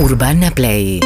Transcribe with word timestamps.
Urbana 0.00 0.50
Play. 0.50 0.98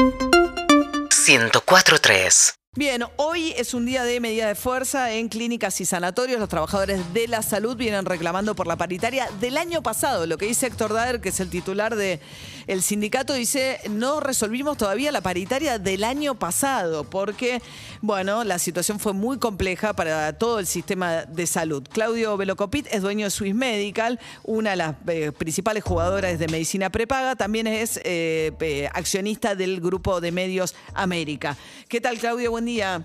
104.3 1.11 2.64
Bien, 2.77 3.04
hoy 3.19 3.55
es 3.57 3.73
un 3.73 3.87
día 3.87 4.03
de 4.03 4.19
medida 4.19 4.49
de 4.49 4.57
fuerza 4.57 5.13
en 5.13 5.29
clínicas 5.29 5.81
y 5.81 5.84
sanatorios. 5.84 6.41
Los 6.41 6.49
trabajadores 6.49 7.15
de 7.15 7.29
la 7.29 7.41
salud 7.41 7.77
vienen 7.77 8.04
reclamando 8.04 8.56
por 8.56 8.66
la 8.66 8.74
paritaria 8.74 9.29
del 9.38 9.58
año 9.58 9.80
pasado. 9.80 10.27
Lo 10.27 10.38
que 10.38 10.46
dice 10.46 10.66
Héctor 10.66 10.92
Daer, 10.92 11.21
que 11.21 11.29
es 11.29 11.38
el 11.38 11.50
titular 11.50 11.95
del 11.95 12.18
el 12.66 12.82
sindicato, 12.82 13.32
dice, 13.32 13.79
no 13.90 14.18
resolvimos 14.18 14.77
todavía 14.77 15.12
la 15.12 15.20
paritaria 15.20 15.79
del 15.79 16.02
año 16.02 16.34
pasado, 16.34 17.05
porque, 17.05 17.62
bueno, 18.00 18.42
la 18.42 18.59
situación 18.59 18.98
fue 18.98 19.12
muy 19.12 19.38
compleja 19.38 19.93
para 19.93 20.32
todo 20.32 20.59
el 20.59 20.66
sistema 20.66 21.27
de 21.27 21.46
salud. 21.46 21.86
Claudio 21.93 22.36
Velocopit 22.36 22.88
es 22.91 23.02
dueño 23.02 23.27
de 23.27 23.30
Swiss 23.30 23.54
Medical, 23.54 24.18
una 24.43 24.70
de 24.70 24.77
las 24.77 24.96
eh, 25.06 25.30
principales 25.30 25.84
jugadoras 25.84 26.41
de 26.41 26.48
medicina 26.48 26.91
prepaga. 26.91 27.36
También 27.36 27.68
es 27.68 28.00
eh, 28.02 28.88
accionista 28.95 29.54
del 29.54 29.80
grupo 29.80 30.20
de 30.20 30.33
medios 30.33 30.75
América. 30.92 31.56
¿Qué 31.86 32.00
tal, 32.00 32.19
Claudio? 32.19 32.50
Buen 32.50 32.63
día. 32.64 33.04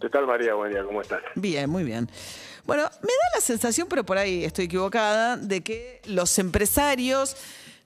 ¿Qué 0.00 0.08
tal, 0.08 0.26
María? 0.26 0.54
Buen 0.54 0.72
día, 0.72 0.82
¿cómo 0.84 1.00
estás? 1.00 1.22
Bien, 1.34 1.70
muy 1.70 1.84
bien. 1.84 2.08
Bueno, 2.64 2.84
me 3.02 3.08
da 3.08 3.28
la 3.34 3.40
sensación, 3.40 3.88
pero 3.88 4.04
por 4.04 4.18
ahí 4.18 4.44
estoy 4.44 4.66
equivocada, 4.66 5.36
de 5.36 5.62
que 5.62 6.00
los 6.06 6.38
empresarios 6.38 7.36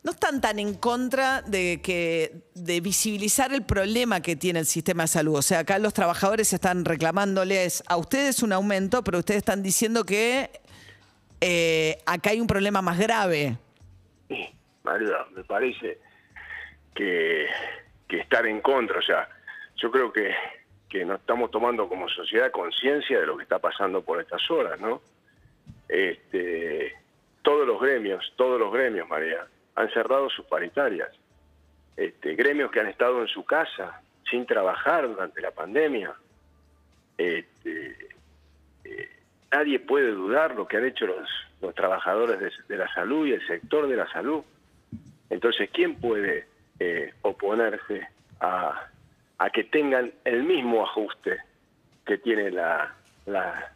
no 0.03 0.13
están 0.13 0.41
tan 0.41 0.59
en 0.59 0.75
contra 0.75 1.43
de 1.43 1.81
que 1.83 2.45
de 2.55 2.81
visibilizar 2.81 3.53
el 3.53 3.65
problema 3.65 4.21
que 4.21 4.37
tiene 4.37 4.61
el 4.61 4.67
sistema 4.67 5.03
de 5.03 5.09
salud. 5.09 5.35
O 5.35 5.43
sea, 5.43 5.61
acá 5.61 5.79
los 5.79 5.95
trabajadores 5.95 6.53
están 6.53 6.85
reclamándoles 6.85 7.83
a 7.89 7.97
ustedes 7.97 8.43
un 8.43 8.53
aumento, 8.53 9.03
pero 9.03 9.19
ustedes 9.19 9.39
están 9.39 9.63
diciendo 9.63 10.05
que 10.05 10.51
eh, 11.41 11.99
acá 12.07 12.31
hay 12.31 12.41
un 12.41 12.47
problema 12.47 12.83
más 12.83 12.99
grave. 12.99 13.59
Sí, 14.29 14.47
María, 14.85 15.27
me 15.35 15.43
parece 15.43 15.99
que, 16.95 17.47
que 18.07 18.21
estar 18.21 18.47
en 18.47 18.61
contra, 18.61 18.99
o 18.99 19.03
sea, 19.03 19.29
yo 19.77 19.91
creo 19.91 20.13
que, 20.13 20.35
que 20.89 21.05
no 21.05 21.15
estamos 21.15 21.51
tomando 21.51 21.89
como 21.89 22.09
sociedad 22.09 22.51
conciencia 22.51 23.21
de 23.21 23.27
lo 23.27 23.37
que 23.37 23.43
está 23.43 23.59
pasando 23.59 24.03
por 24.03 24.21
estas 24.21 24.51
horas, 24.51 24.81
¿no? 24.81 25.01
Este, 25.89 26.95
todos 27.43 27.67
los 27.67 27.81
gremios, 27.81 28.33
todos 28.37 28.59
los 28.59 28.73
gremios, 28.73 29.09
María, 29.09 29.47
han 29.75 29.91
cerrado 29.91 30.29
sus 30.31 30.47
paritarias. 30.47 31.11
Este, 31.97 32.35
gremios 32.35 32.71
que 32.71 32.81
han 32.81 32.89
estado 32.89 33.21
en 33.21 33.29
su 33.29 33.45
casa 33.45 34.01
sin 34.31 34.47
trabajar 34.47 35.09
durante 35.09 35.41
la 35.41 35.51
pandemia. 35.51 36.15
Este, 37.17 37.97
eh, 38.85 39.11
nadie 39.53 39.79
puede 39.79 40.11
dudar 40.11 40.55
lo 40.55 40.67
que 40.67 40.77
han 40.77 40.87
hecho 40.87 41.07
los, 41.07 41.29
los 41.61 41.75
trabajadores 41.75 42.39
de, 42.41 42.51
de, 42.69 42.77
la 42.77 42.93
salud 42.93 43.27
y 43.27 43.33
el 43.33 43.47
sector 43.47 43.89
de 43.89 43.97
la 43.97 44.09
salud. 44.11 44.43
Entonces, 45.31 45.71
¿quién 45.73 45.97
puede 45.97 46.47
eh, 46.79 47.15
oponerse 47.23 48.09
a, 48.41 48.89
a 49.39 49.51
que 49.51 49.65
tengan 49.65 50.13
el 50.25 50.43
mismo 50.45 50.85
ajuste 50.85 51.39
que 52.05 52.19
tienen 52.19 52.55
la, 52.55 52.95
la, 53.27 53.73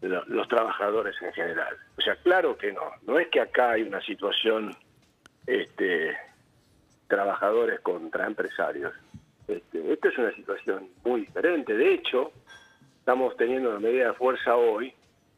los 0.00 0.48
trabajadores 0.48 1.14
en 1.20 1.32
general. 1.32 1.76
O 1.98 2.00
sea, 2.00 2.16
claro 2.16 2.56
que 2.56 2.72
no. 2.72 2.82
No 3.06 3.18
es 3.18 3.28
que 3.28 3.40
acá 3.40 3.72
hay 3.72 3.82
una 3.82 4.00
situación 4.00 4.74
este, 5.46 6.16
trabajadores 7.08 7.80
contra 7.80 8.26
empresarios. 8.26 8.92
Esta 9.48 10.08
es 10.08 10.18
una 10.18 10.32
situación 10.32 10.88
muy 11.04 11.22
diferente. 11.22 11.74
De 11.76 11.94
hecho, 11.94 12.32
estamos 12.98 13.36
teniendo 13.36 13.70
una 13.70 13.80
medida 13.80 14.08
de 14.08 14.14
fuerza 14.14 14.56
hoy 14.56 14.92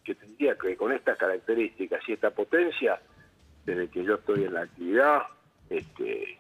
que 0.05 0.15
tendría 0.15 0.57
que, 0.57 0.77
con 0.77 0.93
estas 0.93 1.19
características 1.19 2.01
y 2.09 2.15
esta 2.15 2.31
potencia, 2.31 2.99
desde 3.67 3.89
que 3.89 4.03
yo 4.03 4.15
estoy 4.15 4.45
en 4.45 4.55
la 4.55 4.63
actividad, 4.63 5.23
este, 5.69 6.39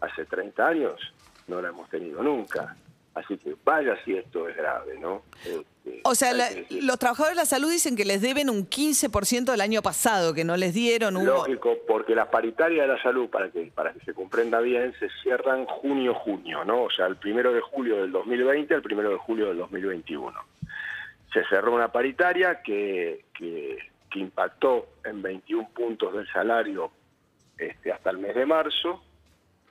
hace 0.00 0.24
30 0.24 0.66
años, 0.66 1.12
no 1.50 1.60
la 1.60 1.68
hemos 1.68 1.88
tenido 1.90 2.22
nunca. 2.22 2.76
Así 3.14 3.36
que 3.36 3.56
vaya 3.64 3.96
si 4.04 4.16
esto 4.16 4.48
es 4.48 4.56
grave, 4.56 4.98
¿no? 4.98 5.22
Este, 5.44 6.00
o 6.04 6.14
sea, 6.14 6.32
la, 6.32 6.48
los 6.70 6.98
trabajadores 6.98 7.36
de 7.36 7.42
la 7.42 7.44
salud 7.44 7.70
dicen 7.70 7.96
que 7.96 8.04
les 8.04 8.22
deben 8.22 8.48
un 8.48 8.68
15% 8.70 9.50
del 9.50 9.60
año 9.60 9.82
pasado, 9.82 10.32
que 10.32 10.44
no 10.44 10.56
les 10.56 10.74
dieron 10.74 11.16
un... 11.16 11.26
Lógico, 11.26 11.76
porque 11.88 12.14
las 12.14 12.28
paritarias 12.28 12.86
de 12.86 12.94
la 12.94 13.02
salud, 13.02 13.28
para 13.28 13.50
que, 13.50 13.70
para 13.74 13.92
que 13.92 14.00
se 14.00 14.14
comprenda 14.14 14.60
bien, 14.60 14.94
se 15.00 15.08
cierran 15.22 15.66
junio-junio, 15.66 16.64
¿no? 16.64 16.84
O 16.84 16.90
sea, 16.90 17.06
el 17.06 17.16
primero 17.16 17.52
de 17.52 17.60
julio 17.60 17.96
del 17.96 18.12
2020 18.12 18.74
al 18.74 18.82
primero 18.82 19.10
de 19.10 19.16
julio 19.16 19.48
del 19.48 19.58
2021. 19.58 20.32
Se 21.32 21.44
cerró 21.48 21.74
una 21.74 21.90
paritaria 21.90 22.62
que, 22.62 23.24
que, 23.34 23.78
que 24.08 24.18
impactó 24.20 24.86
en 25.04 25.20
21 25.20 25.68
puntos 25.70 26.14
del 26.14 26.28
salario 26.32 26.92
este, 27.58 27.92
hasta 27.92 28.10
el 28.10 28.18
mes 28.18 28.34
de 28.34 28.46
marzo, 28.46 29.02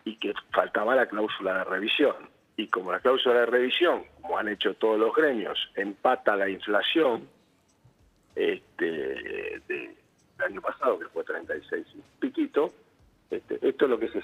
y 0.06 0.16
que 0.18 0.34
faltaba 0.52 0.96
la 0.96 1.08
cláusula 1.08 1.60
de 1.60 1.64
revisión. 1.66 2.16
Y 2.58 2.68
como 2.68 2.92
la 2.92 3.00
cláusula 3.00 3.42
de 3.42 3.46
revisión, 3.46 4.04
como 4.22 4.38
han 4.38 4.50
hecho 4.50 4.74
todos 4.74 5.00
los 5.00 5.16
gremios, 5.16 5.58
empata 5.76 6.36
la 6.36 6.50
inflación 6.50 7.28
este, 8.36 9.62
del 9.68 9.96
año 10.40 10.62
pasado, 10.62 11.00
que 11.00 11.08
fue 11.08 11.24
36 11.24 11.88
y 11.96 12.02
piquito, 12.20 12.74
este, 13.30 13.60
esto 13.62 13.86
es 13.86 13.92
lo 13.92 14.00
que, 14.00 14.10
se, 14.10 14.22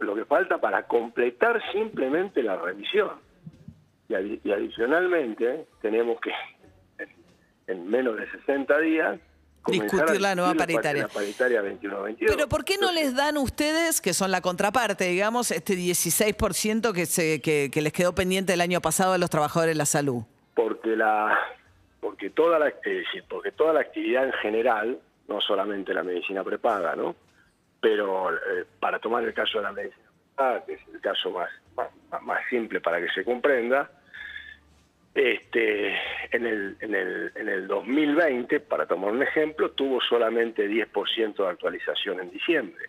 lo 0.00 0.14
que 0.14 0.24
falta 0.24 0.58
para 0.58 0.86
completar 0.86 1.60
simplemente 1.72 2.42
la 2.42 2.56
revisión. 2.56 3.10
Y, 4.08 4.14
adi 4.14 4.40
y 4.44 4.52
adicionalmente 4.52 5.66
tenemos 5.80 6.20
que 6.20 6.32
en 7.66 7.88
menos 7.88 8.16
de 8.16 8.30
60 8.30 8.78
días 8.78 9.20
discutir 9.66 10.20
la 10.20 10.34
nueva 10.34 10.54
paritaria. 10.54 11.02
La 11.02 11.08
paritaria 11.08 11.62
21-22. 11.62 12.16
Pero 12.26 12.48
¿por 12.48 12.64
qué 12.64 12.76
no 12.78 12.92
les 12.92 13.14
dan 13.14 13.36
ustedes, 13.36 14.00
que 14.00 14.14
son 14.14 14.30
la 14.30 14.40
contraparte, 14.40 15.04
digamos, 15.04 15.50
este 15.50 15.74
16% 15.74 16.92
que, 16.92 17.06
se, 17.06 17.40
que, 17.40 17.70
que, 17.72 17.82
les 17.82 17.92
quedó 17.92 18.14
pendiente 18.14 18.52
el 18.52 18.60
año 18.60 18.80
pasado 18.80 19.12
a 19.12 19.18
los 19.18 19.30
trabajadores 19.30 19.74
de 19.74 19.78
la 19.78 19.86
salud? 19.86 20.22
Porque 20.54 20.96
la 20.96 21.38
porque 22.02 22.30
toda 22.30 22.58
la 22.58 22.66
decir, 22.66 23.24
porque 23.28 23.52
toda 23.52 23.72
la 23.72 23.80
actividad 23.80 24.24
en 24.24 24.32
general, 24.32 24.98
no 25.28 25.40
solamente 25.40 25.94
la 25.94 26.02
medicina 26.02 26.42
prepaga, 26.42 26.96
¿no? 26.96 27.14
Pero 27.80 28.32
eh, 28.34 28.66
para 28.80 28.98
tomar 28.98 29.22
el 29.22 29.32
caso 29.32 29.58
de 29.58 29.64
la 29.64 29.72
medicina 29.72 30.10
prepaga, 30.34 30.64
que 30.64 30.72
es 30.74 30.80
el 30.92 31.00
caso 31.00 31.30
más, 31.30 31.48
más, 31.76 32.22
más 32.22 32.40
simple 32.50 32.80
para 32.80 33.00
que 33.00 33.08
se 33.10 33.24
comprenda, 33.24 33.88
este, 35.14 35.88
en, 36.30 36.46
el, 36.46 36.76
en, 36.80 36.94
el, 36.94 37.32
en 37.34 37.48
el 37.48 37.66
2020, 37.66 38.60
para 38.60 38.86
tomar 38.86 39.12
un 39.12 39.22
ejemplo, 39.22 39.70
tuvo 39.72 40.00
solamente 40.00 40.68
10% 40.68 41.36
de 41.36 41.48
actualización 41.48 42.20
en 42.20 42.30
diciembre. 42.30 42.86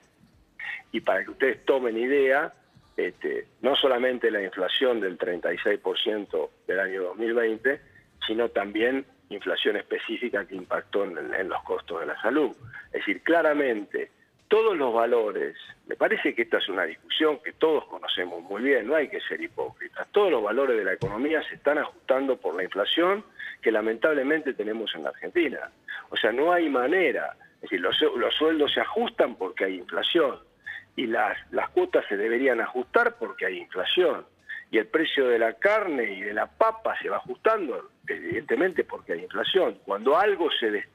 Y 0.92 1.02
para 1.02 1.24
que 1.24 1.32
ustedes 1.32 1.66
tomen 1.66 1.98
idea, 1.98 2.54
este, 2.96 3.48
no 3.62 3.76
solamente 3.76 4.32
la 4.32 4.42
inflación 4.42 5.02
del 5.02 5.18
36% 5.18 6.50
del 6.68 6.80
año 6.80 7.04
2020, 7.04 7.82
sino 8.26 8.50
también 8.50 9.06
inflación 9.30 9.76
específica 9.76 10.46
que 10.46 10.56
impactó 10.56 11.04
en, 11.04 11.34
en 11.34 11.50
los 11.50 11.62
costos 11.64 12.00
de 12.00 12.06
la 12.06 12.22
salud. 12.22 12.52
Es 12.88 13.06
decir, 13.06 13.22
claramente 13.22 14.12
todos 14.48 14.78
los 14.78 14.94
valores, 14.94 15.58
me 15.88 15.96
parece 15.96 16.36
que 16.36 16.44
esta 16.44 16.60
es 16.60 16.70
una 16.70 16.84
discusión 16.84 17.40
que 17.44 17.54
todos 17.54 17.86
conocemos 17.86 18.03
muy 18.26 18.62
bien, 18.62 18.88
no 18.88 18.96
hay 18.96 19.08
que 19.08 19.20
ser 19.22 19.42
hipócritas, 19.42 20.08
todos 20.12 20.32
los 20.32 20.44
valores 20.44 20.78
de 20.78 20.84
la 20.84 20.94
economía 20.94 21.42
se 21.44 21.56
están 21.56 21.78
ajustando 21.78 22.38
por 22.38 22.56
la 22.56 22.64
inflación 22.64 23.24
que 23.62 23.72
lamentablemente 23.72 24.54
tenemos 24.54 24.94
en 24.96 25.04
la 25.04 25.10
Argentina. 25.10 25.72
O 26.10 26.18
sea, 26.18 26.32
no 26.32 26.52
hay 26.52 26.70
manera, 26.70 27.36
es 27.56 27.62
decir, 27.62 27.82
los, 27.82 28.00
los 28.02 28.34
sueldos 28.36 28.74
se 28.74 28.82
ajustan 28.82 29.36
porque 29.36 29.66
hay 29.66 29.76
inflación 29.76 30.40
y 30.96 31.08
las, 31.08 31.38
las 31.52 31.70
cuotas 31.70 32.06
se 32.08 32.18
deberían 32.18 32.62
ajustar 32.62 33.16
porque 33.18 33.46
hay 33.46 33.58
inflación 33.60 34.26
y 34.70 34.78
el 34.78 34.88
precio 34.88 35.28
de 35.28 35.40
la 35.40 35.54
carne 35.54 36.14
y 36.14 36.22
de 36.22 36.34
la 36.34 36.48
papa 36.48 36.98
se 37.00 37.10
va 37.10 37.18
ajustando, 37.18 37.92
evidentemente 38.08 38.84
porque 38.84 39.14
hay 39.14 39.22
inflación. 39.22 39.80
Cuando 39.86 40.18
algo 40.18 40.50
se, 40.52 40.86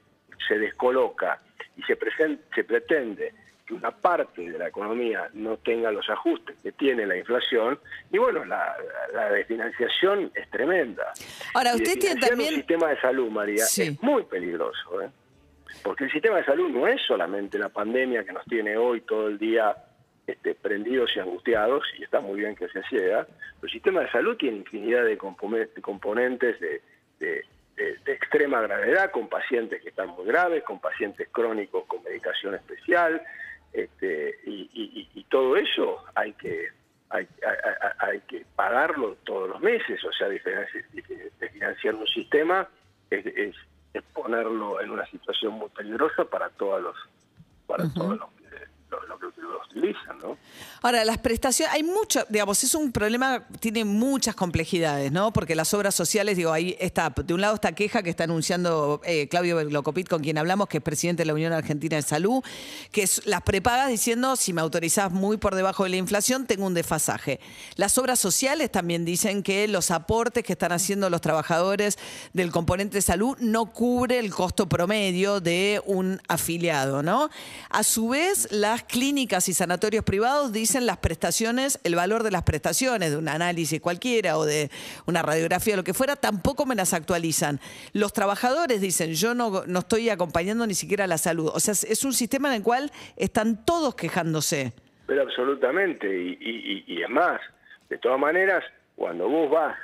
se 0.47 0.59
descoloca 0.59 1.41
y 1.77 1.83
se, 1.83 1.95
present, 1.95 2.41
se 2.53 2.65
pretende 2.65 3.33
que 3.69 3.75
una 3.75 3.91
parte 3.91 4.49
de 4.49 4.57
la 4.57 4.67
economía 4.67 5.29
no 5.33 5.57
tenga 5.57 5.91
los 5.91 6.09
ajustes 6.09 6.57
que 6.63 6.71
tiene 6.71 7.05
la 7.05 7.15
inflación, 7.15 7.79
y 8.11 8.17
bueno, 8.17 8.43
la, 8.43 8.75
la 9.13 9.29
desfinanciación 9.29 10.31
es 10.33 10.49
tremenda. 10.49 11.13
Ahora, 11.53 11.75
usted 11.75 11.99
tiene 11.99 12.19
también... 12.19 12.49
un 12.49 12.55
sistema 12.55 12.89
de 12.89 12.99
salud, 12.99 13.29
María, 13.29 13.63
sí. 13.65 13.83
es 13.83 14.01
muy 14.01 14.23
peligroso, 14.23 15.01
¿eh? 15.03 15.09
porque 15.83 16.05
el 16.05 16.11
sistema 16.11 16.37
de 16.37 16.45
salud 16.45 16.69
no 16.69 16.87
es 16.87 16.99
solamente 17.05 17.59
la 17.59 17.69
pandemia 17.69 18.23
que 18.23 18.33
nos 18.33 18.43
tiene 18.45 18.75
hoy 18.75 19.01
todo 19.01 19.27
el 19.27 19.37
día 19.37 19.75
este, 20.25 20.55
prendidos 20.55 21.11
y 21.15 21.19
angustiados, 21.19 21.83
y 21.99 22.03
está 22.03 22.21
muy 22.21 22.39
bien 22.39 22.55
que 22.55 22.67
se 22.69 22.81
sea, 22.89 23.27
pero 23.27 23.61
el 23.61 23.71
sistema 23.71 24.01
de 24.01 24.09
salud 24.09 24.35
tiene 24.35 24.57
infinidad 24.57 25.05
de 25.05 25.15
componentes 25.15 26.59
de, 26.59 26.81
de 27.19 27.45
de, 27.79 27.97
de, 28.03 28.11
extrema 28.11 28.59
gravedad, 28.61 29.09
con 29.09 29.29
pacientes 29.29 29.81
que 29.81 29.89
están 29.89 30.09
muy 30.09 30.25
graves, 30.25 30.63
con 30.63 30.79
pacientes 30.79 31.29
crónicos 31.31 31.85
con 31.85 32.03
medicación 32.03 32.55
especial, 32.55 33.21
este, 33.73 34.39
y, 34.45 34.69
y, 34.73 35.09
y, 35.13 35.23
todo 35.25 35.55
eso 35.55 36.03
hay 36.15 36.33
que, 36.33 36.69
hay, 37.09 37.27
hay, 37.45 37.89
hay, 37.99 38.19
que 38.21 38.45
pagarlo 38.55 39.15
todos 39.25 39.49
los 39.49 39.61
meses, 39.61 40.03
o 40.03 40.11
sea, 40.11 40.27
financiar 41.51 41.95
un 41.95 42.07
sistema 42.07 42.67
es, 43.09 43.25
es, 43.25 43.55
es, 43.93 44.03
ponerlo 44.13 44.81
en 44.81 44.91
una 44.91 45.05
situación 45.07 45.53
muy 45.53 45.69
peligrosa 45.69 46.25
para 46.25 46.49
todos 46.49 46.81
los, 46.81 46.95
para 47.67 47.83
uh 47.83 47.87
-huh. 47.87 47.93
todos 47.93 48.19
los 48.19 48.38
lo, 48.89 49.19
que 49.19 49.41
lo 49.41 49.61
utilizan, 49.65 50.17
¿no? 50.19 50.37
Ahora, 50.81 51.03
las 51.03 51.17
prestaciones, 51.17 51.73
hay 51.73 51.83
mucho, 51.83 52.25
digamos, 52.29 52.63
es 52.63 52.73
un 52.73 52.91
problema, 52.91 53.45
tiene 53.59 53.83
muchas 53.85 54.35
complejidades, 54.35 55.11
¿no? 55.11 55.33
Porque 55.33 55.55
las 55.55 55.73
obras 55.73 55.93
sociales, 55.93 56.37
digo, 56.37 56.51
ahí 56.51 56.75
está, 56.79 57.09
de 57.09 57.33
un 57.33 57.41
lado 57.41 57.55
esta 57.55 57.73
queja 57.73 58.01
que 58.01 58.09
está 58.09 58.23
anunciando 58.23 59.01
eh, 59.03 59.27
Claudio 59.27 59.61
Locopit, 59.63 60.07
con 60.07 60.21
quien 60.21 60.37
hablamos, 60.37 60.67
que 60.67 60.77
es 60.77 60.83
presidente 60.83 61.21
de 61.21 61.27
la 61.27 61.33
Unión 61.33 61.53
Argentina 61.53 61.97
de 61.97 62.01
Salud, 62.01 62.43
que 62.91 63.03
es 63.03 63.25
las 63.25 63.41
prepagas 63.41 63.89
diciendo, 63.89 64.35
si 64.35 64.53
me 64.53 64.61
autorizás 64.61 65.11
muy 65.11 65.37
por 65.37 65.55
debajo 65.55 65.83
de 65.83 65.89
la 65.89 65.97
inflación, 65.97 66.47
tengo 66.47 66.65
un 66.65 66.73
desfasaje. 66.73 67.39
Las 67.75 67.97
obras 67.97 68.19
sociales 68.19 68.71
también 68.71 69.05
dicen 69.05 69.43
que 69.43 69.67
los 69.67 69.91
aportes 69.91 70.43
que 70.43 70.53
están 70.53 70.71
haciendo 70.71 71.09
los 71.09 71.21
trabajadores 71.21 71.97
del 72.33 72.51
componente 72.51 72.97
de 72.97 73.01
salud 73.01 73.37
no 73.39 73.73
cubre 73.73 74.19
el 74.19 74.33
costo 74.33 74.69
promedio 74.69 75.41
de 75.41 75.81
un 75.85 76.21
afiliado, 76.27 77.03
¿no? 77.03 77.29
A 77.69 77.83
su 77.83 78.09
vez, 78.09 78.47
las 78.51 78.78
clínicas 78.83 79.49
y 79.49 79.53
sanatorios 79.53 80.03
privados 80.03 80.51
dicen 80.51 80.85
las 80.85 80.97
prestaciones, 80.97 81.79
el 81.83 81.95
valor 81.95 82.23
de 82.23 82.31
las 82.31 82.43
prestaciones, 82.43 83.11
de 83.11 83.17
un 83.17 83.27
análisis 83.27 83.81
cualquiera 83.81 84.37
o 84.37 84.45
de 84.45 84.69
una 85.05 85.21
radiografía 85.21 85.75
lo 85.75 85.83
que 85.83 85.93
fuera, 85.93 86.15
tampoco 86.15 86.65
me 86.65 86.75
las 86.75 86.93
actualizan. 86.93 87.59
Los 87.93 88.13
trabajadores 88.13 88.81
dicen, 88.81 89.13
yo 89.13 89.33
no, 89.33 89.63
no 89.67 89.79
estoy 89.79 90.09
acompañando 90.09 90.65
ni 90.67 90.73
siquiera 90.73 91.07
la 91.07 91.17
salud. 91.17 91.51
O 91.53 91.59
sea, 91.59 91.73
es 91.73 92.03
un 92.03 92.13
sistema 92.13 92.49
en 92.49 92.55
el 92.55 92.63
cual 92.63 92.91
están 93.15 93.65
todos 93.65 93.95
quejándose. 93.95 94.73
Pero 95.09 95.23
absolutamente, 95.23 96.07
y, 96.39 97.01
es 97.01 97.09
más, 97.09 97.41
de 97.89 97.97
todas 97.97 98.19
maneras, 98.19 98.63
cuando 98.95 99.27
vos 99.27 99.49
vas 99.49 99.75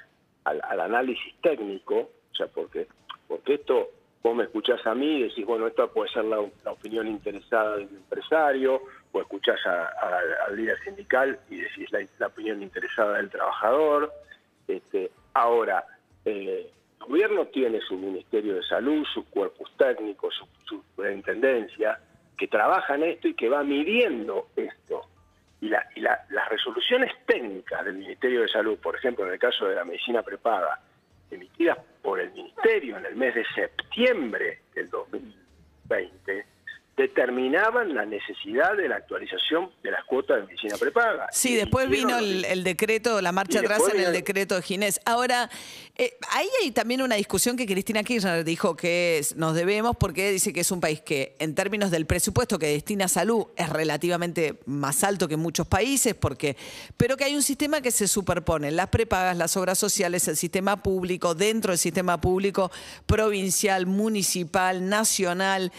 al, 0.44 0.80
análisis 0.80 1.34
técnico, 1.42 2.12
o 2.32 2.36
sea, 2.36 2.46
porque, 2.46 2.86
porque 3.28 3.56
esto 3.56 3.90
vos 4.26 4.36
me 4.36 4.46
escuchás 4.46 4.84
a 4.88 4.96
mí 4.96 5.18
y 5.18 5.24
decís, 5.24 5.46
bueno, 5.46 5.68
esto 5.68 5.88
puede 5.94 6.10
ser 6.10 6.26
la, 6.26 6.40
opinión 6.40 7.06
interesada 7.06 7.76
del 7.76 7.90
empresario, 7.90 8.82
o 9.12 9.22
escuchás 9.22 9.60
al 9.68 10.56
líder 10.56 10.80
sindical 10.84 11.40
y 11.48 11.58
decís 11.58 11.92
la, 11.92 12.26
opinión 12.26 12.64
interesada 12.64 13.18
del 13.18 13.30
trabajador. 13.30 14.12
Este, 14.68 15.12
ahora, 15.36 15.86
eh, 16.26 16.72
el 17.00 17.06
gobierno 17.08 17.46
tiene 17.46 17.80
su 17.82 17.98
Ministerio 17.98 18.56
de 18.56 18.64
Salud, 18.64 19.06
sus 19.14 19.26
cuerpos 19.26 19.72
técnicos, 19.78 20.34
su, 20.34 20.48
su 20.66 20.82
superintendencia, 20.82 22.00
que 22.36 22.48
trabaja 22.48 22.96
en 22.96 23.04
esto 23.04 23.28
y 23.28 23.36
que 23.36 23.48
va 23.48 23.64
midiendo 23.64 24.48
esto 24.56 25.04
y, 25.62 25.70
las 25.70 26.50
resoluciones 26.50 27.12
técnicas 27.28 27.86
del 27.86 27.94
Ministerio 27.94 28.42
de 28.42 28.48
Salud, 28.48 28.80
por 28.80 28.96
ejemplo, 28.96 29.28
en 29.28 29.34
el 29.34 29.40
caso 29.40 29.68
de 29.68 29.76
la 29.76 29.86
medicina 29.86 30.24
prepaga, 30.24 30.80
emitidas 31.32 31.78
por 32.02 32.20
el 32.20 32.32
Ministerio 32.32 32.98
en 32.98 33.06
el 33.06 33.16
mes 33.16 33.36
de 33.36 33.46
septiembre 33.56 34.60
del 34.74 34.90
2020, 34.90 36.46
determinaban 36.98 37.94
la 37.94 38.06
necesidad 38.06 38.76
de 38.78 38.88
la 38.88 38.96
actualización 38.96 39.70
de 39.84 39.92
las 39.92 40.06
cuotas 40.06 40.38
de 40.38 40.48
medicina 40.48 40.78
prepaga. 40.78 41.28
Sí, 41.32 41.54
después 41.54 41.90
vino 41.90 42.18
el, 42.18 42.64
decreto, 42.64 43.22
la 43.22 43.34
marcha 43.34 43.60
atrás 43.60 43.82
en 43.94 44.00
el 44.00 44.14
decreto 44.14 44.56
de 44.56 44.62
Ginés. 44.62 45.02
Ahora, 45.06 45.50
eh, 45.98 46.18
ahí 46.32 46.48
hay 46.64 46.72
también 46.72 47.02
una 47.02 47.16
discusión 47.16 47.58
que 47.58 47.66
Cristina 47.66 48.02
Kirchner 48.02 48.46
dijo 48.46 48.78
que 48.78 49.22
nos 49.36 49.56
debemos 49.56 49.98
porque 49.98 50.32
dice 50.32 50.54
que 50.54 50.62
es 50.62 50.72
un 50.72 50.80
país 50.80 51.02
que 51.02 51.36
en 51.40 51.54
términos 51.54 51.92
del 51.92 52.06
presupuesto 52.06 52.58
que 52.58 52.68
destina 52.68 53.06
a 53.06 53.10
salud 53.10 53.48
es 53.58 53.70
relativamente 53.70 54.60
más 54.66 55.04
alto 55.04 55.28
que 55.28 55.36
muchos 55.36 55.68
países, 55.68 56.16
porque, 56.16 56.56
pero 56.96 57.18
que 57.18 57.26
hay 57.26 57.36
un 57.36 57.44
sistema 57.44 57.82
que 57.82 57.92
se 57.92 58.08
superpone, 58.08 58.72
las 58.72 58.88
prepagas, 58.88 59.36
las 59.36 59.58
obras 59.58 59.78
sociales, 59.78 60.30
el 60.30 60.38
sistema 60.38 60.82
público, 60.82 61.36
dentro 61.36 61.72
del 61.72 61.78
sistema 61.78 62.22
público 62.22 62.72
provincial, 63.06 63.86
municipal, 63.86 64.88
nacional. 64.88 65.74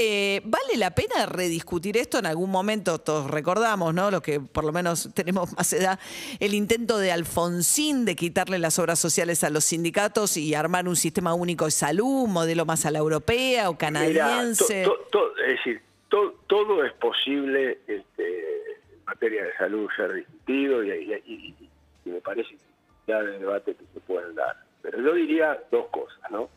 Eh, 0.00 0.42
¿Vale 0.44 0.76
la 0.76 0.94
pena 0.94 1.26
rediscutir 1.26 1.96
esto 1.96 2.20
en 2.20 2.26
algún 2.26 2.52
momento? 2.52 3.00
Todos 3.00 3.28
recordamos, 3.28 3.92
¿no? 3.92 4.12
Los 4.12 4.22
que 4.22 4.38
por 4.38 4.62
lo 4.62 4.70
menos 4.70 5.12
tenemos 5.12 5.52
más 5.56 5.72
edad, 5.72 5.98
el 6.38 6.54
intento 6.54 6.98
de 6.98 7.10
Alfonsín 7.10 8.04
de 8.04 8.14
quitarle 8.14 8.60
las 8.60 8.78
obras 8.78 9.00
sociales 9.00 9.42
a 9.42 9.50
los 9.50 9.64
sindicatos 9.64 10.36
y 10.36 10.54
armar 10.54 10.86
un 10.86 10.94
sistema 10.94 11.34
único 11.34 11.64
de 11.64 11.72
salud, 11.72 12.26
un 12.26 12.32
modelo 12.32 12.64
más 12.64 12.86
a 12.86 12.92
la 12.92 13.00
europea 13.00 13.68
o 13.70 13.76
canadiense. 13.76 14.84
es 14.84 15.46
decir, 15.48 15.82
todo 16.08 16.84
es 16.84 16.92
posible 16.92 17.80
este, 17.88 18.72
en 18.92 19.04
materia 19.04 19.46
de 19.46 19.56
salud 19.56 19.90
ser 19.96 20.12
discutido 20.12 20.84
y, 20.84 21.56
me 22.04 22.20
parece 22.20 22.50
que 22.50 22.62
ya 23.08 23.20
de 23.20 23.40
debate 23.40 23.74
que 23.74 23.84
se 23.92 23.98
pueden 23.98 24.36
dar. 24.36 24.62
Pero 24.80 25.02
yo 25.02 25.14
diría 25.14 25.60
dos 25.72 25.88
cosas, 25.88 26.30
¿no? 26.30 26.48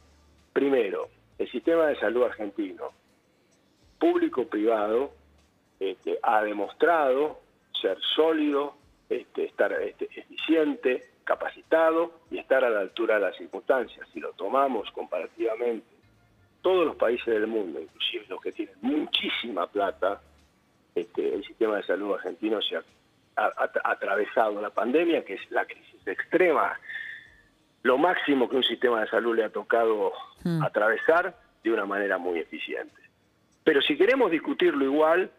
Primero, 0.54 1.10
el 1.40 1.50
sistema 1.50 1.88
de 1.88 2.00
salud 2.00 2.26
argentino 2.26 3.01
público-privado 4.02 5.14
este, 5.80 6.18
ha 6.24 6.42
demostrado 6.42 7.40
ser 7.80 7.98
sólido, 8.16 8.74
este, 9.08 9.46
estar 9.46 9.72
este, 9.74 10.10
eficiente, 10.16 11.12
capacitado 11.24 12.12
y 12.32 12.40
estar 12.40 12.66
a 12.66 12.70
la 12.70 12.80
altura 12.80 13.16
de 13.16 13.22
las 13.22 13.38
circunstancias. 13.38 14.08
Si 14.12 14.20
lo 14.20 14.34
tomamos 14.34 14.90
comparativamente, 14.92 15.86
todos 16.62 16.86
los 16.86 16.96
países 16.96 17.28
del 17.28 17.48
mundo, 17.48 17.80
inclusive 17.80 18.26
los 18.28 18.42
que 18.42 18.52
tienen 18.52 18.76
muchísima 18.82 19.68
plata, 19.68 20.20
este, 20.96 21.36
el 21.36 21.46
sistema 21.46 21.78
de 21.78 21.84
salud 21.84 22.16
argentino 22.16 22.60
se 22.62 22.78
ha, 22.78 22.84
atravesado 23.84 24.62
la 24.62 24.72
pandemia, 24.72 25.24
que 25.24 25.36
es 25.36 25.52
la 25.52 25.66
crisis 25.66 26.06
extrema, 26.06 26.80
lo 27.84 27.98
máximo 27.98 28.50
que 28.50 28.58
un 28.58 28.64
sistema 28.64 29.02
de 29.02 29.08
salud 29.08 29.36
le 29.36 29.46
ha 29.46 29.50
tocado 29.50 30.12
hmm. 30.44 30.62
atravesar 30.64 31.36
de 31.64 31.72
una 31.72 31.86
manera 31.86 32.18
muy 32.18 32.40
eficiente. 32.40 33.01
Pero 33.64 33.82
si 33.82 33.98
queremos 33.98 34.32
discutirlo 34.32 34.86
igual, 34.86 35.32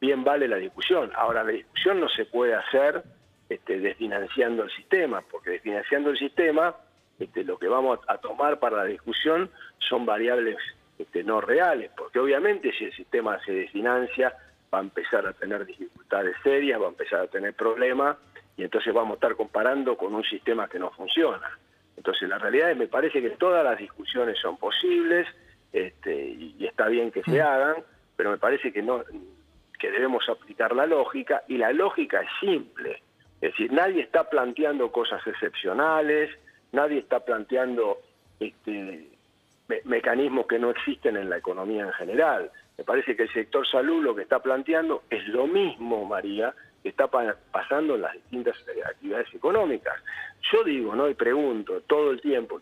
bien 0.00 0.24
vale 0.24 0.48
la 0.48 0.56
discusión. 0.56 1.10
Ahora, 1.14 1.44
la 1.44 1.52
discusión 1.52 2.00
no 2.00 2.08
se 2.08 2.24
puede 2.24 2.54
hacer 2.54 3.02
este, 3.48 3.78
desfinanciando 3.78 4.64
el 4.64 4.70
sistema, 4.70 5.22
porque 5.30 5.50
desfinanciando 5.50 6.10
el 6.10 6.18
sistema, 6.18 6.74
este, 7.18 7.44
lo 7.44 7.58
que 7.58 7.68
vamos 7.68 8.00
a 8.08 8.18
tomar 8.18 8.58
para 8.58 8.78
la 8.78 8.84
discusión 8.84 9.50
son 9.78 10.06
variables 10.06 10.56
este, 10.98 11.22
no 11.22 11.40
reales, 11.40 11.90
porque 11.96 12.18
obviamente 12.18 12.72
si 12.72 12.84
el 12.84 12.92
sistema 12.92 13.38
se 13.44 13.52
desfinancia, 13.52 14.34
va 14.72 14.78
a 14.78 14.82
empezar 14.82 15.26
a 15.26 15.32
tener 15.32 15.66
dificultades 15.66 16.36
serias, 16.42 16.80
va 16.80 16.86
a 16.86 16.90
empezar 16.90 17.20
a 17.20 17.26
tener 17.26 17.54
problemas, 17.54 18.16
y 18.56 18.62
entonces 18.62 18.92
vamos 18.92 19.12
a 19.12 19.14
estar 19.14 19.34
comparando 19.36 19.96
con 19.96 20.14
un 20.14 20.24
sistema 20.24 20.68
que 20.68 20.78
no 20.78 20.90
funciona. 20.90 21.58
Entonces, 21.96 22.28
la 22.28 22.38
realidad 22.38 22.70
es, 22.70 22.76
me 22.76 22.86
parece 22.86 23.20
que 23.20 23.30
todas 23.30 23.64
las 23.64 23.78
discusiones 23.78 24.38
son 24.38 24.56
posibles, 24.56 25.26
este, 25.72 26.14
y, 26.14 26.66
está 26.66 26.88
bien 26.88 27.10
que 27.10 27.22
se 27.22 27.38
mm. 27.38 27.46
hagan, 27.46 27.76
pero 28.16 28.30
me 28.30 28.38
parece 28.38 28.72
que 28.72 28.82
no 28.82 29.02
que 29.78 29.90
debemos 29.90 30.28
aplicar 30.28 30.76
la 30.76 30.84
lógica 30.84 31.42
y 31.48 31.56
la 31.56 31.72
lógica 31.72 32.20
es 32.20 32.28
simple, 32.38 33.02
es 33.40 33.52
decir, 33.52 33.72
nadie 33.72 34.02
está 34.02 34.28
planteando 34.28 34.92
cosas 34.92 35.26
excepcionales, 35.26 36.30
nadie 36.72 36.98
está 36.98 37.20
planteando 37.20 37.98
este, 38.38 39.06
mecanismos 39.84 40.46
que 40.46 40.58
no 40.58 40.70
existen 40.70 41.16
en 41.16 41.30
la 41.30 41.38
economía 41.38 41.84
en 41.84 41.92
general. 41.92 42.50
Me 42.76 42.84
parece 42.84 43.16
que 43.16 43.24
el 43.24 43.32
sector 43.32 43.66
salud 43.66 44.02
lo 44.02 44.14
que 44.14 44.22
está 44.22 44.40
planteando 44.40 45.04
es 45.08 45.26
lo 45.28 45.46
mismo, 45.46 46.04
María, 46.04 46.54
que 46.82 46.90
está 46.90 47.08
pasando 47.08 47.94
en 47.94 48.02
las 48.02 48.14
distintas 48.14 48.56
actividades 48.86 49.32
económicas. 49.34 49.96
Yo 50.52 50.64
digo, 50.64 50.94
¿no? 50.94 51.08
Y 51.08 51.14
pregunto 51.14 51.82
todo 51.82 52.10
el 52.10 52.20
tiempo, 52.20 52.60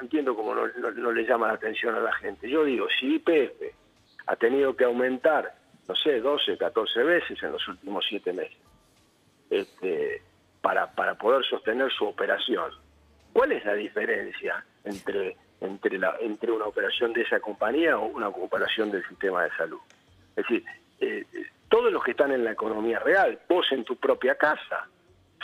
entiendo 0.00 0.34
cómo 0.34 0.54
no, 0.54 1.12
le 1.12 1.24
llama 1.24 1.48
la 1.48 1.54
atención 1.54 1.94
a 1.94 2.00
la 2.00 2.12
gente. 2.14 2.48
Yo 2.48 2.64
digo, 2.64 2.86
si 2.98 3.16
IPF 3.16 3.74
ha 4.26 4.36
tenido 4.36 4.74
que 4.76 4.84
aumentar, 4.84 5.54
no 5.88 5.94
sé, 5.94 6.20
12, 6.20 6.56
14 6.58 7.02
veces 7.02 7.42
en 7.42 7.52
los 7.52 7.66
últimos 7.68 8.04
7 8.08 8.32
meses, 8.32 8.58
este, 9.50 10.22
para, 10.60 10.90
para 10.92 11.14
poder 11.14 11.44
sostener 11.44 11.92
su 11.92 12.06
operación, 12.06 12.70
¿cuál 13.32 13.52
es 13.52 13.64
la 13.64 13.74
diferencia 13.74 14.64
entre, 14.84 15.36
entre, 15.60 15.98
la, 15.98 16.16
entre 16.20 16.50
una 16.52 16.66
operación 16.66 17.12
de 17.12 17.22
esa 17.22 17.40
compañía 17.40 17.98
o 17.98 18.06
una 18.06 18.28
operación 18.28 18.90
del 18.90 19.06
sistema 19.08 19.44
de 19.44 19.50
salud? 19.56 19.80
Es 20.36 20.46
decir, 20.48 20.64
eh, 21.00 21.24
todos 21.68 21.92
los 21.92 22.02
que 22.02 22.12
están 22.12 22.32
en 22.32 22.44
la 22.44 22.52
economía 22.52 22.98
real, 22.98 23.38
vos 23.48 23.66
en 23.72 23.84
tu 23.84 23.96
propia 23.96 24.36
casa, 24.36 24.88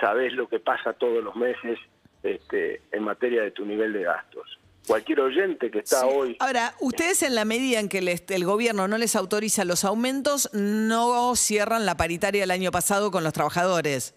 sabés 0.01 0.33
lo 0.33 0.49
que 0.49 0.61
pasa 0.61 0.93
todos 0.95 1.23
los 1.23 1.37
meses 1.37 1.79
este, 2.23 2.83
en 2.93 3.03
materia 3.03 3.43
de 3.43 3.51
tu 3.51 3.65
nivel 3.65 3.93
de 3.93 4.05
gastos. 4.05 4.59
Cualquier 4.87 5.21
oyente 5.21 5.71
que 5.71 5.81
está 5.81 6.07
hoy... 6.07 6.37
Ahora, 6.41 6.75
ustedes 6.81 7.23
en 7.23 7.35
la 7.35 7.45
medida 7.45 7.79
en 7.81 7.89
que 7.89 7.99
el, 7.99 8.45
gobierno 8.45 8.89
no 8.89 8.99
les 8.99 9.15
autoriza 9.15 9.65
los 9.65 9.85
aumentos, 9.85 10.53
no 10.53 11.37
cierran 11.37 11.87
la 11.87 11.97
paritaria 11.97 12.41
del 12.41 12.51
año 12.51 12.71
pasado 12.71 13.11
con 13.11 13.23
los 13.23 13.33
trabajadores. 13.33 14.15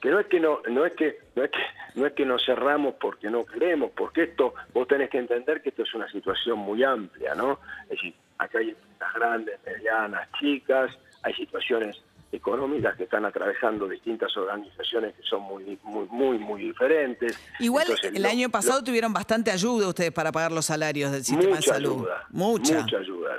que 0.00 0.10
no 0.10 0.20
es 0.20 0.26
que 0.26 0.40
no, 0.40 0.60
no 0.70 0.86
es 0.86 0.92
que, 0.94 1.18
no 1.34 1.44
es 1.44 1.50
que, 1.50 2.00
no 2.00 2.06
es 2.06 2.12
que 2.14 2.24
nos 2.24 2.44
cerramos 2.44 2.94
porque 3.00 3.28
no 3.28 3.44
queremos, 3.44 3.90
porque 3.94 4.22
esto, 4.22 4.54
vos 4.72 4.88
tenés 4.88 5.10
que 5.10 5.18
entender 5.18 5.60
que 5.62 5.70
esto 5.70 5.82
es 5.82 5.92
una 5.94 6.10
situación 6.10 6.58
muy 6.58 6.82
amplia, 6.82 7.34
¿no? 7.34 7.60
Es 7.84 7.90
decir, 7.90 8.14
acá 8.38 8.60
hay 8.60 8.70
empresas 8.70 9.14
grandes, 9.14 9.60
medianas, 9.66 10.28
chicas, 10.38 10.90
hay 11.22 11.34
situaciones 11.34 12.02
económicas 12.32 12.96
que 12.96 13.04
están 13.04 13.24
atravesando 13.24 13.86
distintas 13.86 14.34
organizaciones 14.36 15.14
que 15.14 15.22
son 15.22 15.42
muy, 15.42 15.78
muy, 15.82 16.06
muy, 16.10 16.38
muy 16.38 16.62
diferentes. 16.62 17.38
Igual 17.60 17.86
el 18.02 18.26
año 18.26 18.48
pasado 18.48 18.82
tuvieron 18.82 19.12
bastante 19.12 19.50
ayuda 19.50 19.88
ustedes 19.88 20.12
para 20.12 20.32
pagar 20.32 20.50
los 20.50 20.64
salarios 20.64 21.12
del 21.12 21.24
sistema 21.24 21.56
de 21.56 21.62
salud. 21.62 21.98
Ayuda, 21.98 22.26
mucha. 22.30 22.80
Mucha 22.80 22.96
ayuda, 22.98 23.30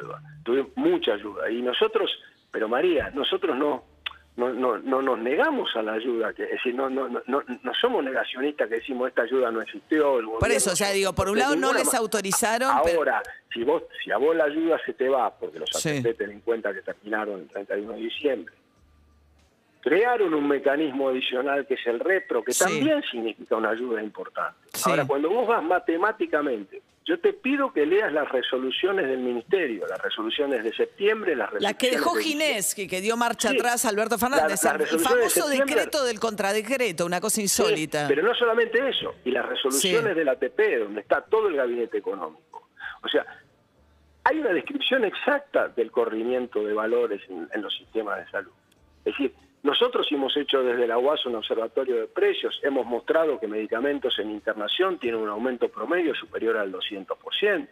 Tuvimos 0.44 0.72
mucha 0.76 1.14
ayuda. 1.14 1.50
Y 1.50 1.62
nosotros 1.62 2.10
pero 2.54 2.70
María, 2.70 3.10
nosotros 3.16 3.58
no, 3.58 3.84
no, 4.36 4.54
no, 4.54 4.78
no 4.78 5.02
nos 5.02 5.18
negamos 5.18 5.76
a 5.76 5.82
la 5.82 5.94
ayuda, 5.94 6.34
que, 6.34 6.44
es 6.44 6.52
decir, 6.52 6.76
no, 6.76 6.88
no, 6.88 7.10
no, 7.10 7.22
no 7.26 7.74
somos 7.82 8.04
negacionistas 8.04 8.70
que 8.70 8.76
decimos 8.76 9.10
esta 9.10 9.24
ayuda 9.24 9.50
no 9.50 9.60
existió. 9.60 10.20
por 10.40 10.52
eso, 10.52 10.72
o 10.72 10.76
sea, 10.76 10.92
digo, 10.92 11.14
por 11.14 11.30
un 11.30 11.40
lado 11.40 11.56
no 11.56 11.74
les 11.74 11.92
autorizaron. 11.96 12.70
Ahora, 12.70 13.24
si 13.52 13.64
vos, 13.64 13.82
si 14.04 14.12
a 14.12 14.18
vos 14.18 14.36
la 14.36 14.44
ayuda 14.44 14.80
se 14.86 14.94
te 14.94 15.10
va, 15.10 15.36
porque 15.36 15.58
los 15.58 15.70
sí. 15.72 16.04
ten 16.04 16.30
en 16.30 16.42
cuenta 16.42 16.72
que 16.76 16.84
terminaron 16.84 17.40
el 17.42 17.48
31 17.48 17.94
de 17.94 18.00
diciembre, 18.00 18.54
crearon 19.84 20.34
un 20.34 20.48
mecanismo 20.48 21.10
adicional 21.10 21.68
que 21.68 21.74
es 21.74 21.86
el 21.86 22.00
retro, 22.00 22.44
que 22.44 22.54
también 22.54 23.04
significa 23.12 23.58
una 23.58 23.72
ayuda 23.72 24.02
importante. 24.02 24.58
Ahora, 24.86 25.06
cuando 25.06 25.30
vos 25.30 25.48
vas 25.48 25.64
matemáticamente 25.64 26.82
yo 27.06 27.20
te 27.20 27.34
pido 27.34 27.74
que 27.74 27.86
leas 27.86 28.14
las 28.14 28.30
resoluciones 28.30 29.08
del 29.08 29.20
Ministerio, 29.20 29.86
las 29.88 30.02
resoluciones 30.02 30.64
de 30.64 30.74
septiembre, 30.74 31.36
las 31.36 31.50
resoluciones 31.50 31.74
La 31.74 31.78
que 31.78 31.92
dejó 31.92 32.16
Ginés, 32.16 32.74
que, 32.74 33.02
dio 33.02 33.18
marcha 33.18 33.50
atrás 33.50 33.84
Alberto 33.84 34.18
Fernández, 34.18 34.64
el 34.64 35.00
famoso 35.00 35.50
decreto 35.50 36.06
del 36.06 36.20
contradecreto, 36.20 37.06
una 37.06 37.20
cosa 37.20 37.42
insólita. 37.42 38.06
pero 38.08 38.24
no 38.24 38.34
solamente 38.34 38.88
eso, 38.88 39.16
y 39.26 39.32
las 39.32 39.46
resoluciones 39.46 40.16
del 40.16 40.30
ATP, 40.30 40.80
donde 40.80 41.02
está 41.02 41.22
todo 41.22 41.50
el 41.50 41.58
gabinete 41.58 41.98
económico. 41.98 42.70
O 43.04 43.10
sea, 43.10 43.26
hay 44.24 44.40
una 44.40 44.52
descripción 44.52 45.04
exacta 45.04 45.68
del 45.68 45.92
corrimiento 45.92 46.64
de 46.64 46.74
valores 46.74 47.22
en 47.30 47.62
los 47.62 47.76
sistemas 47.76 48.20
de 48.20 48.32
salud. 48.32 48.54
Es 49.06 49.14
decir, 49.18 49.34
nosotros 49.64 50.06
hemos 50.12 50.36
hecho 50.36 50.62
desde 50.62 50.86
la 50.86 50.98
UAS 50.98 51.26
un 51.26 51.36
observatorio 51.36 51.96
de 51.96 52.08
precios, 52.08 52.60
hemos 52.64 52.86
mostrado 52.86 53.40
que 53.40 53.48
medicamentos 53.48 54.20
en 54.20 54.30
internación 54.30 55.00
tienen 55.00 55.22
un 55.22 55.30
aumento 55.30 55.70
promedio 55.70 56.14
superior 56.14 56.58
al 56.58 56.72
200%. 56.72 57.68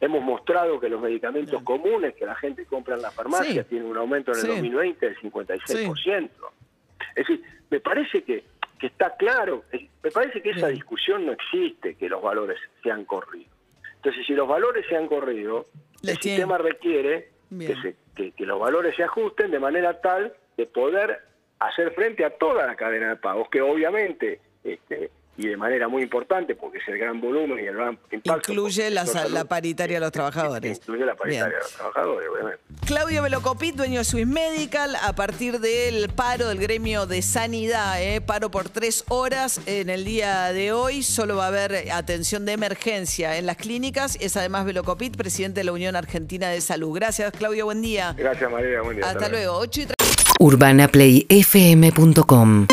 Hemos 0.00 0.22
mostrado 0.22 0.78
que 0.78 0.88
los 0.88 1.00
medicamentos 1.00 1.62
comunes 1.64 2.14
que 2.14 2.26
la 2.26 2.36
gente 2.36 2.64
compra 2.64 2.94
en 2.94 3.02
la 3.02 3.10
farmacia 3.10 3.64
tienen 3.64 3.88
un 3.88 3.96
aumento 3.96 4.32
en 4.32 4.38
el 4.38 4.46
2020 4.46 5.06
del 5.06 5.16
56%. 5.18 6.30
Es 7.16 7.26
decir, 7.26 7.42
me 7.70 7.80
parece 7.80 8.22
que, 8.22 8.44
que 8.78 8.86
está 8.86 9.16
claro, 9.16 9.64
me 10.02 10.10
parece 10.12 10.40
que 10.40 10.50
esa 10.50 10.68
discusión 10.68 11.26
no 11.26 11.32
existe, 11.32 11.96
que 11.96 12.08
los 12.08 12.22
valores 12.22 12.58
se 12.84 12.90
han 12.92 13.04
corrido. 13.04 13.50
Entonces, 13.96 14.24
si 14.26 14.34
los 14.34 14.46
valores 14.46 14.86
se 14.88 14.96
han 14.96 15.08
corrido, 15.08 15.66
el 16.04 16.16
sistema 16.18 16.56
requiere 16.56 17.30
que, 18.14 18.30
que 18.30 18.46
los 18.46 18.60
valores 18.60 18.94
se 18.94 19.02
ajusten 19.02 19.50
de 19.50 19.58
manera 19.58 20.00
tal 20.00 20.32
de 20.56 20.66
poder 20.66 21.20
hacer 21.58 21.92
frente 21.92 22.24
a 22.24 22.30
toda 22.30 22.66
la 22.66 22.76
cadena 22.76 23.10
de 23.10 23.16
pagos, 23.16 23.48
que 23.50 23.60
obviamente, 23.60 24.40
este, 24.64 25.10
y 25.38 25.48
de 25.48 25.56
manera 25.56 25.88
muy 25.88 26.02
importante, 26.02 26.54
porque 26.54 26.78
es 26.78 26.88
el 26.88 26.98
gran 26.98 27.20
volumen 27.20 27.62
y 27.62 27.66
el 27.66 27.74
gran 27.74 27.98
impacto. 28.10 28.52
Incluye 28.52 28.90
la, 28.90 29.04
paritaria 29.44 29.96
de 29.96 30.00
los 30.00 30.12
trabajadores. 30.12 30.78
Incluye 30.78 31.04
la 31.04 31.14
paritaria 31.14 31.56
de 31.56 31.62
los 31.62 31.72
trabajadores, 31.72 32.28
obviamente. 32.30 32.58
Claudio 32.86 33.22
Velocopit, 33.22 33.74
dueño 33.74 33.98
de 33.98 34.04
Swiss 34.04 34.26
Medical, 34.26 34.96
a 34.96 35.14
partir 35.14 35.60
del 35.60 36.08
paro 36.08 36.48
del 36.48 36.58
gremio 36.58 37.06
de 37.06 37.20
sanidad, 37.20 38.02
¿eh? 38.02 38.20
paro 38.20 38.50
por 38.50 38.68
tres 38.68 39.04
horas 39.08 39.60
en 39.66 39.90
el 39.90 40.04
día 40.04 40.52
de 40.52 40.72
hoy, 40.72 41.02
solo 41.02 41.36
va 41.36 41.46
a 41.46 41.48
haber 41.48 41.90
atención 41.92 42.46
de 42.46 42.52
emergencia 42.52 43.36
en 43.36 43.46
las 43.46 43.56
clínicas. 43.56 44.16
Es 44.20 44.36
además 44.36 44.64
Velocopit, 44.64 45.16
presidente 45.16 45.60
de 45.60 45.64
la 45.64 45.72
Unión 45.72 45.96
Argentina 45.96 46.48
de 46.48 46.60
Salud. 46.60 46.94
Gracias, 46.94 47.32
Claudio, 47.32 47.66
buen 47.66 47.82
día. 47.82 48.14
Gracias, 48.16 48.50
María, 48.50 48.80
buen 48.80 48.96
día. 48.96 49.06
Hasta, 49.06 49.28
luego. 49.28 49.58
8 49.58 49.80
y 49.82 49.86
urbanaplayfm.com 50.40 52.66